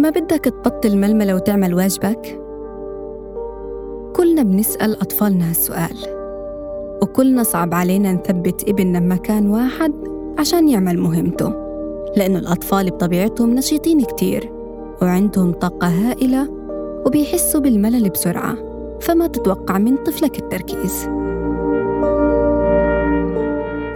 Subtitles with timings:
[0.00, 2.40] لما بدك تبطل ململة وتعمل واجبك؟
[4.16, 5.96] كلنا بنسأل أطفالنا هالسؤال.
[7.02, 9.92] وكلنا صعب علينا نثبت ابننا بمكان واحد
[10.38, 11.52] عشان يعمل مهمته
[12.16, 14.52] لأنه الأطفال بطبيعتهم نشيطين كتير
[15.02, 16.48] وعندهم طاقة هائلة
[17.06, 18.56] وبيحسوا بالملل بسرعة
[19.00, 21.04] فما تتوقع من طفلك التركيز.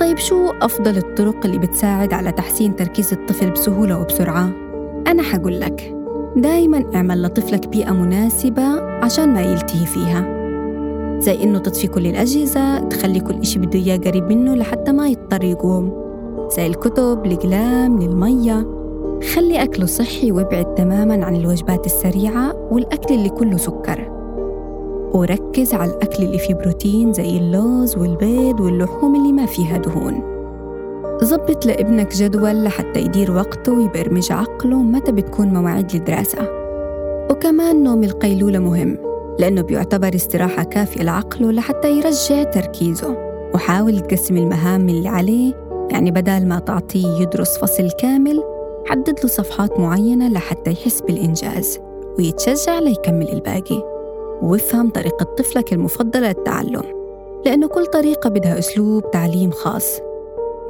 [0.00, 4.50] طيب شو أفضل الطرق اللي بتساعد على تحسين تركيز الطفل بسهولة وبسرعة؟
[5.06, 5.93] أنا حقول لك.
[6.36, 10.34] دايما اعمل لطفلك بيئة مناسبة عشان ما يلتهي فيها.
[11.20, 15.44] زي إنه تطفي كل الأجهزة تخلي كل إشي بده إياه قريب منه لحتى ما يضطر
[15.44, 15.92] يقوم.
[16.56, 18.66] زي الكتب، القلام، للمية
[19.34, 24.10] خلي أكله صحي وابعد تماما عن الوجبات السريعة والأكل اللي كله سكر.
[25.14, 30.33] وركز على الأكل اللي فيه بروتين زي اللوز والبيض واللحوم اللي ما فيها دهون.
[31.22, 36.48] ظبط لابنك جدول لحتى يدير وقته ويبرمج عقله متى بتكون مواعيد الدراسة
[37.30, 38.98] وكمان نوم القيلولة مهم
[39.38, 43.16] لأنه بيعتبر استراحة كافية لعقله لحتى يرجع تركيزه.
[43.54, 45.54] وحاول تقسم المهام اللي عليه
[45.90, 48.42] يعني بدل ما تعطيه يدرس فصل كامل
[48.86, 51.80] حدد له صفحات معينة لحتى يحس بالإنجاز
[52.18, 53.82] ويتشجع ليكمل الباقي.
[54.42, 56.82] وافهم طريقة طفلك المفضلة للتعلم
[57.46, 60.00] لأنه كل طريقة بدها أسلوب تعليم خاص.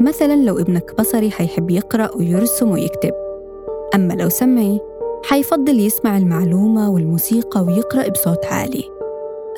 [0.00, 3.12] مثلا لو ابنك بصري حيحب يقرأ ويرسم ويكتب.
[3.94, 4.80] أما لو سمعي
[5.24, 8.84] حيفضل يسمع المعلومة والموسيقى ويقرأ بصوت عالي.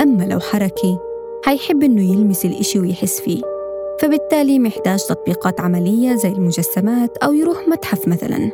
[0.02, 0.98] أما لو حركي
[1.44, 3.42] حيحب إنه يلمس الإشي ويحس فيه.
[4.00, 8.50] فبالتالي محتاج تطبيقات عملية زي المجسمات أو يروح متحف مثلا.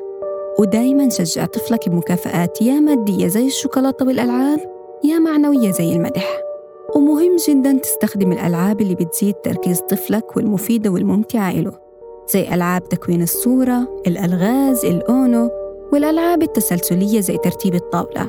[0.58, 4.60] ودايما شجع طفلك بمكافآت يا مادية زي الشوكولاتة والألعاب
[5.04, 6.51] يا معنوية زي المدح.
[7.02, 11.72] ومهم جدا تستخدم الألعاب اللي بتزيد تركيز طفلك والمفيدة والممتعة له
[12.28, 15.50] زي ألعاب تكوين الصورة، الألغاز، الأونو
[15.92, 18.28] والألعاب التسلسلية زي ترتيب الطاولة.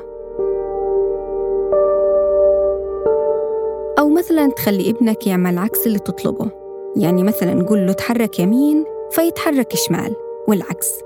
[4.00, 6.52] أو مثلا تخلي ابنك يعمل عكس اللي تطلبه
[6.96, 10.16] يعني مثلا قول له تحرك يمين فيتحرك شمال
[10.48, 11.00] والعكس.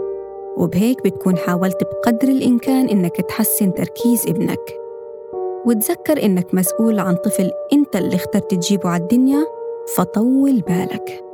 [0.57, 4.86] وبهيك بتكون حاولت بقدر الإمكان إنك تحسن تركيز ابنك.
[5.67, 9.45] وتذكر إنك مسؤول عن طفل أنت اللي اخترت تجيبه على الدنيا
[9.95, 11.26] فطول بالك.